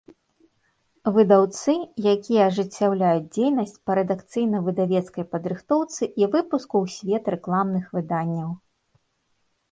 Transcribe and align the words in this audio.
Выдаўцы, 1.15 1.73
якiя 2.13 2.45
ажыццяўляюць 2.51 3.27
дзейнасць 3.35 3.75
па 3.89 3.97
рэдакцыйна-выдавецкай 3.99 5.25
падрыхтоўцы 5.33 6.03
i 6.23 6.29
выпуску 6.37 6.75
ў 6.85 6.87
свет 6.95 7.23
рэкламных 7.35 7.85
выданняў. 7.99 8.49